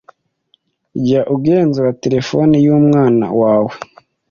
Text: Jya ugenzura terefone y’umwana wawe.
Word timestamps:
Jya 1.03 1.21
ugenzura 1.35 1.91
terefone 2.03 2.55
y’umwana 2.65 3.25
wawe. 3.41 3.73